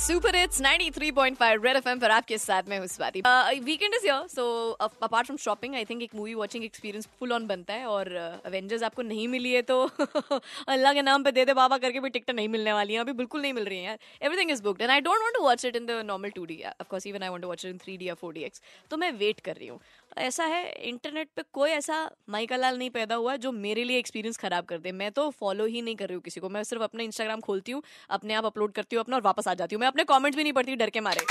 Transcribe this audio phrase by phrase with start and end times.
[0.00, 3.20] Super it's 93.5 red FM पर आपके साथ में हूँ Swati.
[3.64, 4.44] Weekend is here so
[4.80, 8.80] apart from shopping I think एक movie watching experience full on बनता है और अवेंजर्स
[8.80, 9.78] uh, आपको नहीं मिली है तो
[10.68, 13.12] अल्लाह के नाम पे दे दे बाबा करके भी टिकट नहीं मिलने वाली है अभी
[13.12, 15.64] बिल्कुल नहीं मिल रही है यार। Everything is booked and I don't want to watch
[15.64, 18.06] it in the normal 2D of course even I want to watch it in 3D
[18.06, 19.80] या 4DX तो मैं वेट कर रही हूँ।
[20.18, 21.98] ऐसा है इंटरनेट पे कोई ऐसा
[22.30, 25.66] माइका लाल नहीं पैदा हुआ जो मेरे लिए एक्सपीरियंस खराब कर दे। मैं तो फॉलो
[25.66, 28.44] ही नहीं कर रही हूँ किसी को मैं सिर्फ़ अपना इंस्टाग्राम खोलती हूँ अपने आप
[28.46, 30.76] अपलोड करती हूँ अपना और वापस आ जाती हूँ। मैं अपने कमेंट्स भी नहीं पढ़ती,
[30.76, 31.24] डर के मारे।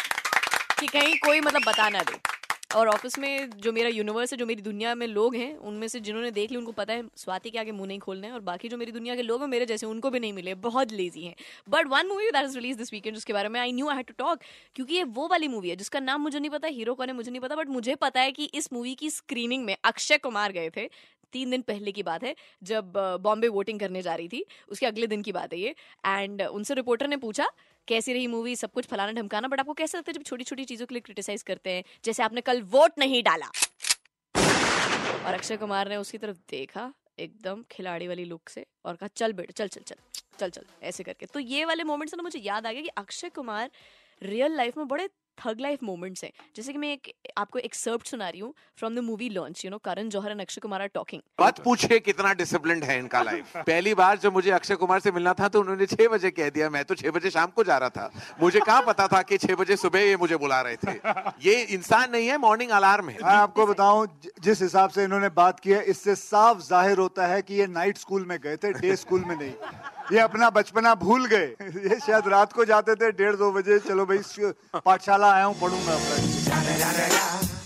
[0.79, 2.17] कि कहीं कोई मतलब बता ना दे।
[2.75, 5.99] और ऑफ़िस में जो मेरा यूनिवर्स है, जो मेरी दुनिया में लोग हैं, उनमें से
[5.99, 8.69] जिन्होंने देख ली, उनको पता है स्वाति के आगे मुँह नहीं खोलना है और बाकी
[8.69, 11.35] जो मेरी दुनिया के लोग हैं, मेरे जैसे उनको भी नहीं मिले, बहुत लेजी हैं।
[11.69, 14.05] But one movie that is release this weekend जिसके बारे में I knew I had
[14.05, 14.39] to talk
[14.75, 17.31] क्योंकि ये वो वाली मूवी है, जिसका नाम मुझे नहीं पता हीरो कौन है मुझे
[17.31, 20.69] नहीं पता बट मुझे पता है कि इस मूवी की स्क्रीनिंग में अक्षय कुमार गए
[20.69, 20.89] थे,
[21.33, 25.07] तीन दिन पहले की बात है, जब बॉम्बे वोटिंग करने जा रही थी, उसके अगले
[25.07, 27.49] दिन की बात है ये। एंड उनसे रिपोर्टर ने पूछा
[27.89, 30.65] कैसी रही मूवी सब कुछ फलाना ढमकाना बट आपको कैसा लगता है जब छोटी छोटी
[30.65, 31.83] चीज़ों के लिए क्रिटिसाइज करते हैं?
[32.05, 33.51] जैसे आपने कल वोट नहीं डाला।
[35.25, 39.33] और अक्षय कुमार ने उसकी तरफ़ देखा, एकदम खिलाड़ी वाली लुक से, और कहा, चल
[39.33, 39.95] बेटा, चल चल चल
[40.39, 43.29] चल चल, ऐसे करके। तो ये वाले मोमेंट्स ना मुझे याद आ गया कि अक्षय
[43.29, 43.69] कुमार
[44.21, 45.07] रियल लाइफ में बड़े
[45.39, 48.95] थग लाइफ मोमेंट्स हैं। जैसे कि मैं एक आपको एक सर्व सुना रही हूँ from
[48.95, 52.33] the movie launch you know Karan Johar and Akshay Kumar are talking मत पूछे कितना
[52.35, 55.85] डिसिप्लिन है इनका लाइफ पहली बार जब मुझे अक्षय कुमार से मिलना था तो उन्होंने
[55.87, 58.81] छह बजे कह दिया मैं तो छह बजे शाम को जा रहा था। मुझे कहाँ
[58.83, 60.91] पता था कि छह बजे सुबह ये मुझे बुला रहे थे?
[61.45, 64.07] ये इंसान नहीं है मॉर्निंग अलार्म है। मैं आपको बताऊँ
[64.43, 67.97] जिस हिसाब से इन्होंने बात की है इससे साफ़ ज़ाहिर होता है कि ये नाइट
[67.97, 69.53] स्कूल में गए थे डे स्कूल में नहीं।
[70.11, 71.47] ये अपना बचपना भूल गए
[71.89, 74.51] ये शायद रात को जाते थे डेढ़ दो बजे चलो भाई
[74.85, 77.57] पाठशाला आया हूँ पढ़ूँगा अपना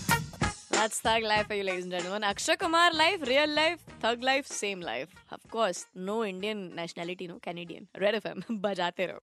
[0.84, 2.24] That's Thug Life for you, ladies and gentlemen.
[2.30, 5.08] Akshay Kumar life, real life, Thug life, same life.
[5.32, 7.86] Of course, no Indian nationality, no Canadian.
[8.02, 9.20] Red FM, bajate रहो